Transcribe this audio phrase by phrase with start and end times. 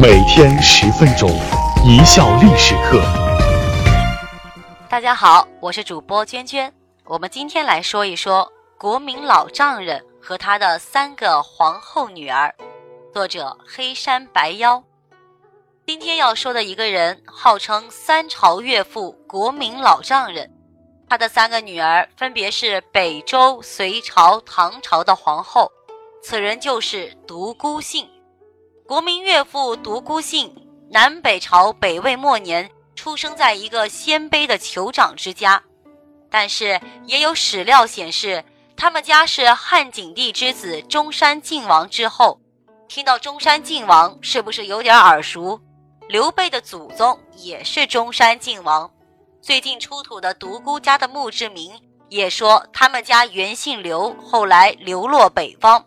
[0.00, 1.28] 每天十分钟，
[1.84, 3.02] 一笑历史课。
[4.88, 6.72] 大家好，我是主播娟娟。
[7.04, 8.48] 我们今天来说一说
[8.78, 12.54] 国民老丈人和他的三个皇后女儿。
[13.12, 14.80] 作者黑山白妖。
[15.84, 20.48] 今天要说的一个人，号称三朝岳父、国民老丈人。
[21.08, 25.68] 他的三个女儿分别是北周、隋朝、唐朝的皇后。
[26.22, 28.08] 此人就是独孤信。
[28.88, 30.50] 国民岳父独孤信，
[30.90, 35.62] 南北朝北魏末年出生在一个鲜卑的酋长之家，
[36.30, 38.42] 但是也有史料显示，
[38.78, 42.40] 他们家是汉景帝之子中山靖王之后。
[42.88, 45.60] 听到中山靖王，是不是有点耳熟？
[46.08, 48.90] 刘备的祖宗也是中山靖王。
[49.42, 55.84] 最近出土的独孤家的墓志铭也说，他们家原姓刘，后来流落北方。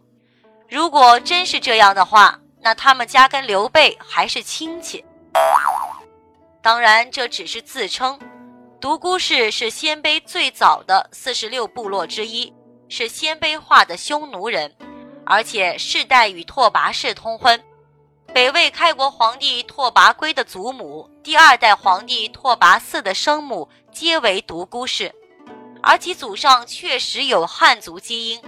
[0.70, 5.03] 如果真是这样的话，那他们家跟刘备还是亲戚。
[6.61, 8.20] 当然，这只是自称。
[8.79, 12.53] 独孤氏是鲜卑最早的四十六部落之一，
[12.90, 14.76] 是鲜卑化的匈奴人，
[15.26, 17.63] 而且世代与拓跋氏通婚。
[18.34, 25.13] 北魏开国皇帝拓跋圭的祖母，第二代皇帝拓跋嗣的生母，皆为独孤氏，
[25.84, 28.41] 而其祖上确实有汉族基因。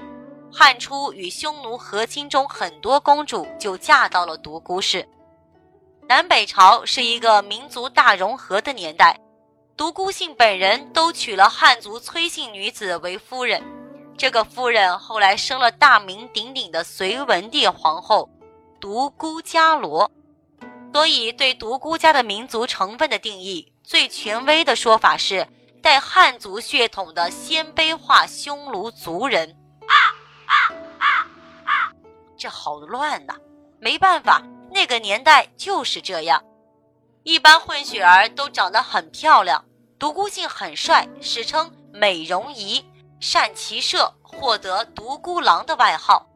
[0.55, 5.07] 汉初与匈奴和亲中，很多公主就嫁到了独孤氏。
[6.07, 9.19] 南北朝是一个民族大融合的年代，
[9.75, 13.63] 独孤信本人都娶了汉族崔姓女子为夫人，
[14.15, 18.29] 这个夫人后来生了大名鼎鼎的隋文帝皇后。
[18.79, 20.11] 独孤伽罗，
[20.93, 25.47] 所以对独孤家的民族成分的定义，最权威的说法是
[25.81, 29.55] 带汉族血统的鲜卑化匈奴族人。
[30.53, 31.05] 啊啊
[31.65, 31.91] 啊
[32.37, 33.35] 这好乱呐！
[33.79, 36.43] 没办法，那个年代就是这样。
[37.23, 39.63] 一般混血儿都长得很漂亮，
[39.97, 42.85] 独孤信很帅，史称美容仪，
[43.19, 46.27] 善骑射，获得独孤狼的外号。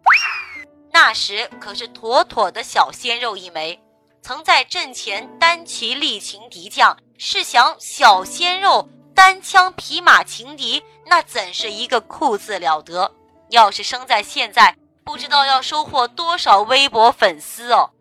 [0.91, 3.79] 那时可是妥妥的小鲜肉一枚，
[4.21, 6.97] 曾在阵前单骑力擒敌将。
[7.17, 13.11] 试想，小鲜肉单枪匹马擒敌，那怎是一个酷字了得？
[13.49, 17.91] 要是生在现在，不知道要收获多少微博粉丝哦。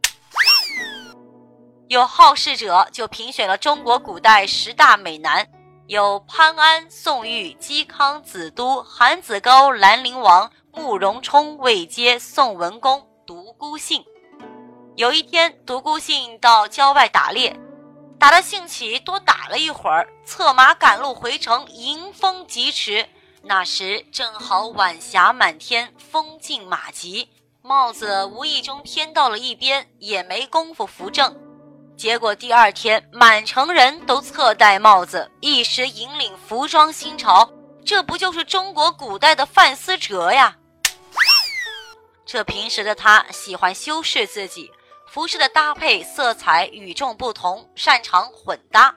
[1.89, 5.47] 有好事者就评选了中国古代十大美男，
[5.87, 10.51] 有潘安、宋玉、嵇康、子都、韩子高、兰陵王。
[10.79, 14.05] 慕容冲、位阶、宋文公、独孤信。
[14.95, 17.59] 有一天，独孤信到郊外打猎，
[18.19, 23.09] 打得兴起，多打了一会儿，策马赶路回城，迎风疾驰。
[23.49, 27.29] 那时正好晚霞满天，风劲马急，
[27.62, 31.33] 帽子无意中偏到了一边，也没工夫扶正。
[31.97, 37.49] 结果第二天，满城人都侧戴帽子，一时引领服装新潮。
[37.84, 40.57] 这不就是中国古代的范思哲呀？
[42.27, 44.69] 这平时的他喜欢修饰自己，
[45.09, 48.93] 服饰的搭配色彩与众不同，擅长混搭。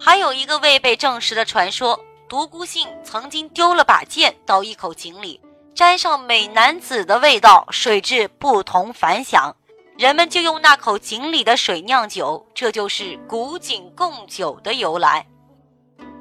[0.00, 5.40] 还有一个未被证实的传说：独孤信曾经丢了把剑到一口井里，
[5.74, 9.52] 沾上美男子的味道，水质不同凡响，
[9.98, 15.26] 人们就用那口井里的水酿酒，这就是古井贡酒的由来。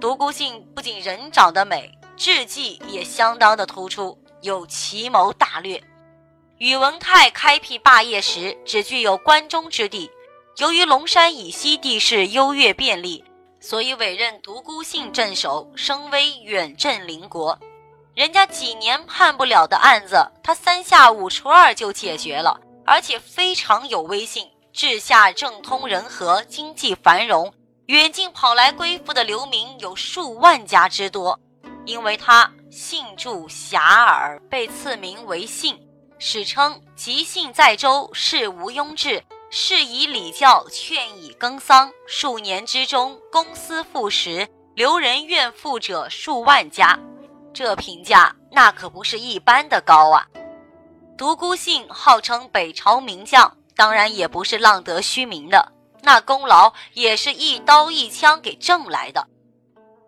[0.01, 5.79] 独孤信不仅人长得美，智计也相当的突出，有奇谋大略。
[6.57, 10.09] 宇文泰开辟霸业时，只具有关中之地。
[10.57, 13.23] 由于龙山以西地势优越便利，
[13.59, 17.57] 所以委任独孤信镇守，声威远震邻国。
[18.15, 24.49] 人家几年判不了的案子，他三下五除二就解决了，而且非常有威信。
[24.71, 27.53] 治下政通人和，经济繁荣，
[27.87, 31.39] 远近跑来归附的流民有数万家之多。
[31.85, 35.79] 因为他姓祝遐迩，被赐名为信。
[36.19, 41.91] 史称吉信在周，世无庸治，是以礼教，劝以耕桑。
[42.05, 46.97] 数年之中，公私赋实，留人怨妇者数万家。
[47.53, 50.25] 这评价那可不是一般的高啊！
[51.17, 55.71] 独孤信号称北朝名将，当然也不是浪得虚名的，
[56.01, 59.27] 那功劳也是一刀一枪给挣来的。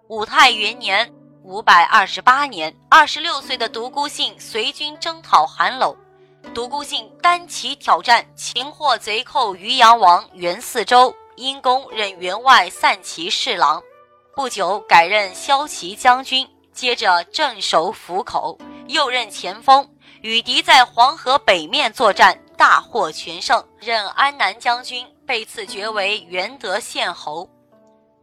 [0.08, 1.12] 武泰元年。
[1.44, 5.98] 五百二十八年，二十六岁的独孤信随军征讨韩楼，
[6.54, 13.82] 独孤信单骑挑战，擒获贼寇渔阳王袁嗣周，因功任员外散骑侍郎，
[14.36, 18.58] 不久改任骁骑将军，接着镇守府口，
[18.88, 19.90] 又任前锋，
[20.22, 27.48] 与敌在黄河北面作战，大获全胜，任安南将军，被赐爵为元德县侯。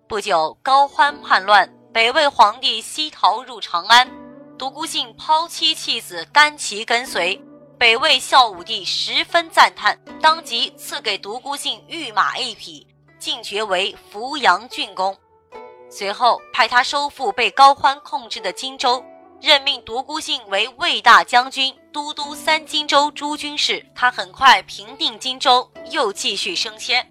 [0.07, 4.07] 不久，高欢叛乱，北魏皇帝西逃入长安，
[4.59, 7.43] 独孤信抛妻弃子，单骑跟随。
[7.79, 12.85] 北魏孝武帝十分赞叹，当即赐给独孤信御马一匹，
[13.21, 15.17] 进爵为扶阳郡公。
[15.89, 19.03] 随后派他收复被高欢控制的荆州。
[19.41, 23.87] 任命独孤信为魏大将军、都督三荆州诸军事。
[23.95, 27.09] 他很快平定荆州，又继续升迁。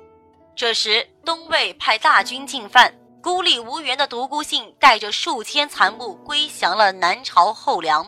[0.54, 2.94] 这时，东魏派大军进犯，
[3.24, 8.06] 孤立无援的独孤信带着数千残部归降了南朝后梁。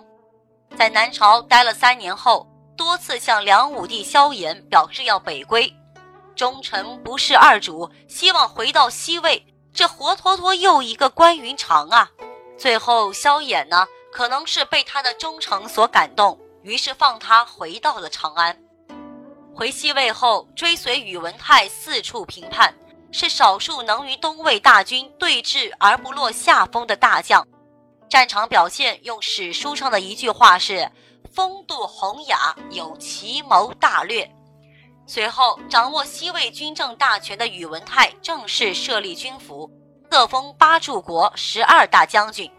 [0.78, 5.74] 在南朝待了三年后，多次向梁武帝萧衍表示要北归。
[6.36, 12.10] 忠臣不是二主，希望回到西魏，这活脱脱又一个关云长啊！
[12.58, 13.86] 最后，萧衍呢？
[14.12, 18.58] 可能是被他的忠诚所感动，于是放他回到了长安。
[19.54, 22.74] 回西魏后，追随宇文泰四处平叛，
[23.12, 27.46] 是少数能与东魏大军对峙而不落下风的大将。
[28.10, 30.92] 战场表现用史书上的一句话是
[31.32, 34.30] ：“风度宏雅，有奇谋大略。”
[35.06, 39.70] 随后，掌握西魏军政大权的宇文泰正式设立军府，
[40.10, 42.52] 册封八柱国十二大将军。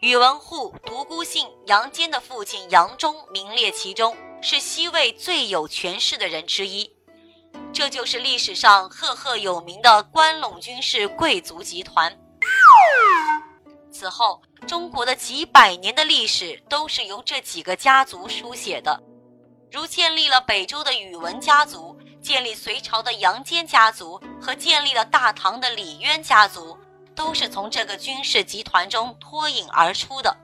[0.00, 6.90] 宇文护、独孤信、杨坚的父亲杨忠名列其中，是西魏最有权势的人之一。
[7.74, 12.16] 这就是历史上赫赫有名的关陇军事贵族集团。
[13.98, 19.02] 此后，中国的几百年的历史都是由这几个家族书写的，
[19.72, 26.78] 如建立了北周的宇文家族，建立隋朝的杨坚家族，和建立了大唐的李渊家族。
[27.16, 30.36] 都是从这个军事集团中脱颖而出的。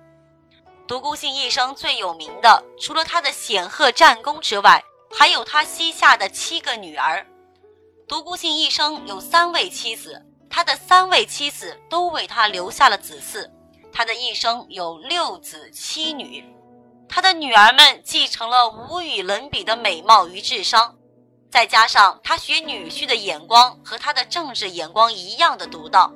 [0.88, 4.82] 独孤信一生最有名的，除了他的显赫战功之外，
[5.16, 7.24] 还有他膝下的七个女儿。
[8.08, 10.20] 独孤信一生有三位妻子，
[10.56, 13.50] 他的三位妻子都为他留下了子嗣。
[13.92, 16.44] 他的一生有六子七女，
[17.08, 20.94] 他的女儿们继承了无与伦比的美貌与智商，
[21.50, 26.12] 再加上他学女婿的眼光和他的政治眼光一样的独到。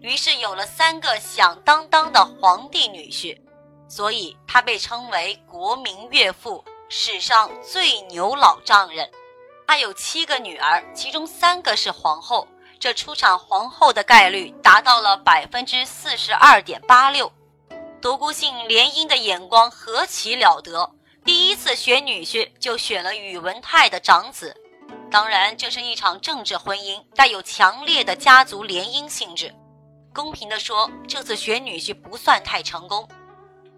[0.00, 3.36] 于是有了三个响当当的皇帝女婿，
[3.88, 9.10] 所以他被称为国民岳父，史上最牛老丈人。
[9.66, 12.46] 他有七个女儿，其中三个是皇后，
[12.80, 17.30] 这出场皇后的概率达到了百分之四十二点八六。
[18.00, 20.90] 独孤信联姻的眼光何其了得，
[21.22, 24.56] 第一次选女婿就选了宇文泰的长子。
[25.10, 29.54] 当然，这是一场政治婚姻，带有强烈的家族联姻性质。
[30.14, 33.06] 公平地说，这次选女婿不算太成功。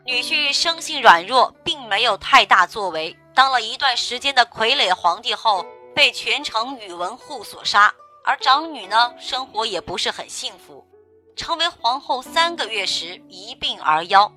[0.04, 3.18] 女婿生性软弱，并没有太大作为。
[3.34, 7.92] 当了一段时间的傀儡皇帝后，被全城宇文护所杀。
[8.24, 10.86] 而长女呢，生活也不是很幸福。
[11.34, 14.30] 成为皇后三个月时，一病而夭。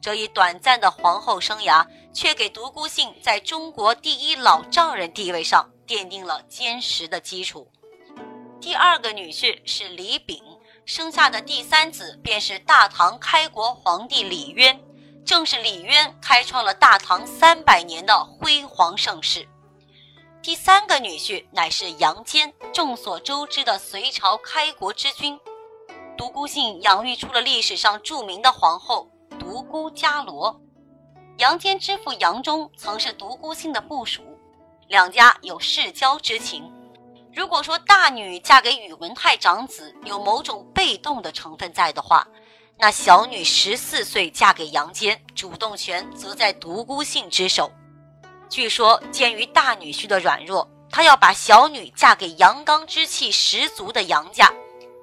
[0.00, 7.70] 这一短暂的皇后生涯，却给独孤信在中国第一老丈人地位上奠定了坚实的基础。
[8.60, 10.42] 第二个女婿是李炳。
[10.84, 14.80] 生下的第三子便是大唐开国皇帝李渊，
[15.24, 19.48] 正是李渊开创了大唐三百年的辉煌盛世。
[20.42, 25.38] 第三个女婿乃是杨坚，众所周知的隋朝开国之君。
[26.18, 29.08] 独孤信养育出了历史上著名的皇后
[29.38, 30.60] 独孤伽罗。
[31.38, 34.20] 杨坚之父杨忠曾是独孤信的部属，
[34.88, 36.68] 两家有世交之情。
[37.32, 42.26] 如果说大女嫁给宇文泰长子有某种被动的成分在的话，
[42.76, 47.70] 那小女十四岁嫁给杨坚，主动权则在独孤信之手。
[48.52, 54.52] 据说，鉴于大女婿的软弱，他要把小女嫁给阳刚之气十足的杨家。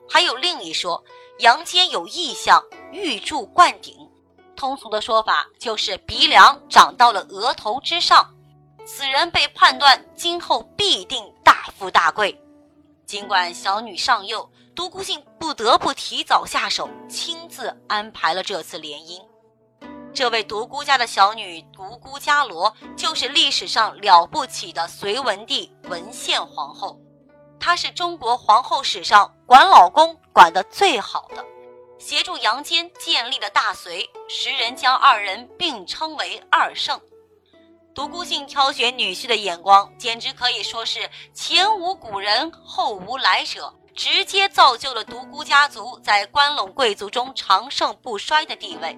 [0.07, 1.03] 还有另一说，
[1.39, 4.07] 杨坚有异象，玉柱灌顶，
[4.55, 8.23] 通俗的说法就是鼻梁长到了额头之上。
[8.85, 12.39] 此人被判断今后必定大富大贵。
[13.07, 19.19] 尽管小女尚幼，独孤信不得不提早下手，亲自安排了这次联姻。
[20.13, 26.99] 这位独孤家的小女独孤伽罗，就是历史上了不起的隋文帝文献皇后。
[27.59, 31.45] 她是中国皇后史上管老公管得最好的，
[31.97, 36.99] 协助杨坚建立了大隋，时人将二人并称为二圣。
[37.93, 48.97] 独孤信挑选女婿的眼光，简直可以说是前无古人后无来者，直接造就了独孤家族在关陇贵族中长盛不衰的地位。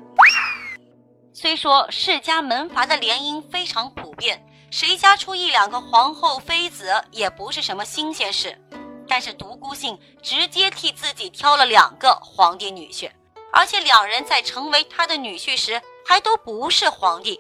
[1.33, 8.59] 虽说世家门阀的联姻非常普遍，谁家出一两个皇后妃子也不是什么新鲜事。
[9.07, 13.09] 但是独孤信直接替自己挑了两个皇帝女婿，
[13.51, 17.39] 而且两人在成为他的女婿时还都不是皇帝，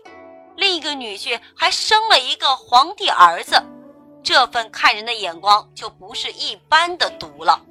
[0.55, 3.61] 另一个女婿还生了一个皇帝儿子，
[4.23, 7.61] 这份看人的眼光就不是一般的毒了。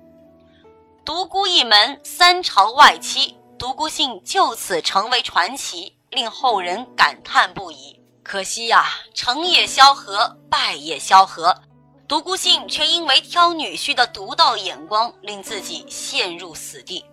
[1.04, 7.98] 独孤一门三朝外戚，独孤信就此成为传奇，令后人感叹不已。
[8.22, 11.56] 可惜呀，成也萧何，败也萧何。
[12.08, 17.04] 独孤信却因为挑女婿的独到眼光，令自己陷入死地。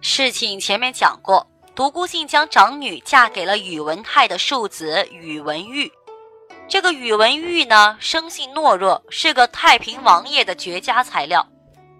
[0.00, 5.90] 事情前面讲过，独孤信将长女嫁给了宇文泰的庶子宇文毓。
[6.66, 11.46] 这个宇文毓呢，生性懦弱，是个太平王爷的绝佳材料。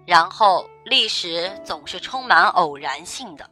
[0.07, 3.47] 然后历史总是充满偶然性的。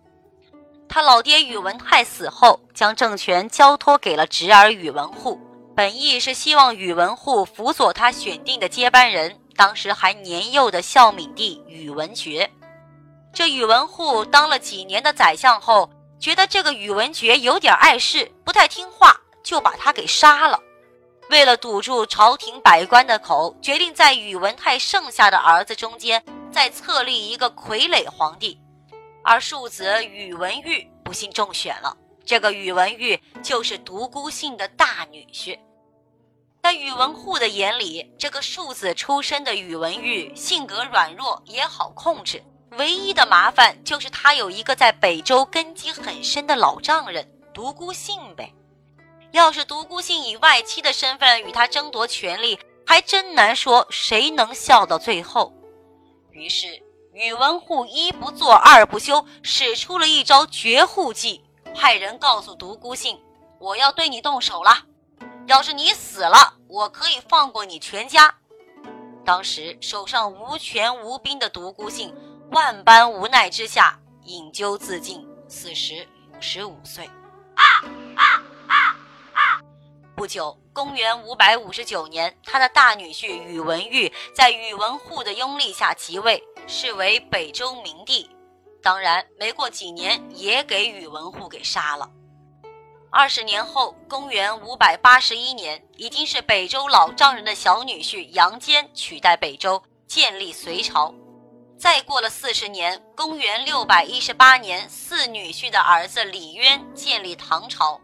[0.90, 5.40] 他老爹宇文泰死后，将政权交托给了侄儿宇文护。
[5.76, 12.50] 本意是希望宇文护辅佐他选定的接班人，当时还年幼的孝敏帝宇文觉。
[13.32, 15.88] 这宇文护当了几年的宰相后，
[16.20, 20.60] 觉得这个宇文觉有点碍事，不太听话，就把他给杀了。
[21.30, 28.60] 为了堵住朝廷百官的口，决定在宇文泰剩下的儿子中间再册立一个傀儡皇帝，
[29.30, 31.96] 而庶子宇文毓不幸中选了。
[32.26, 35.56] 这个宇文毓就是独孤信的大女婿。
[36.64, 42.44] 在宇文护的眼里，这个庶子出身的宇文毓性格软弱，也好控制。
[42.72, 48.52] 唯一的麻烦就是他有一个在北周根基很深的老丈人独孤信呗。
[49.32, 55.54] 要是独孤信以外戚的身份与他争夺权力，还真难说谁能笑到最后。
[56.32, 56.82] 于是
[57.20, 61.44] 宇文护一不做二不休，使出了一招绝户计，
[61.76, 63.20] 派人告诉独孤信
[63.60, 64.86] ：“我要对你动手了。”
[65.46, 68.34] 要是你死了，我可以放过你全家。
[69.26, 72.16] 当时手上无权无兵的独孤信，
[72.52, 77.10] 万般无奈之下饮咎自尽，死时五十五岁。
[80.16, 88.30] 不久，公元五百五十九年，他的大女婿宇文毓在宇文护的拥立下即位，是为北周明帝。
[88.82, 92.08] 当然，没过几年，也给宇文护给杀了。
[93.12, 101.12] 二十年后，公元五百八十一年，已经是北周老丈人的小女婿杨坚取代北周，建立隋朝。
[101.78, 108.00] 再过了四十年，公元六百一十八年，四女婿的儿子李渊建立唐朝。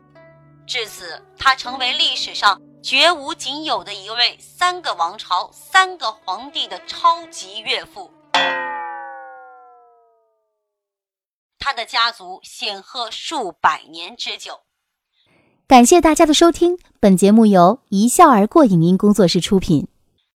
[0.65, 8.11] 至此，他成为历史上绝无仅有的一位三个王朝、三个皇帝的超级岳父。
[11.65, 14.59] 他的家族显赫数百年之久。
[15.67, 19.87] 感谢大家的收听，本节目由一笑而过影音工作室出品。